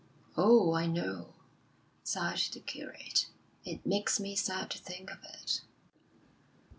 "Oh, 0.35 0.73
I 0.73 0.87
know," 0.87 1.35
sighed 2.01 2.47
the 2.53 2.59
curate; 2.59 3.27
"it 3.63 3.85
makes 3.85 4.19
me 4.19 4.35
sad 4.35 4.71
to 4.71 4.79
think 4.79 5.11
of 5.11 5.23
it." 5.23 5.61